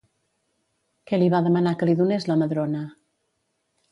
Què 1.11 1.19
li 1.23 1.27
va 1.33 1.41
demanar 1.49 1.75
que 1.83 1.89
li 1.89 1.95
donés 2.01 2.27
la 2.31 2.37
Madrona? 2.43 2.81